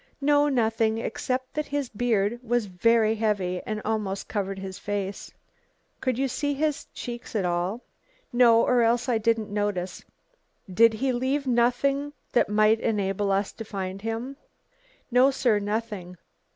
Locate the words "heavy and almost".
3.13-4.27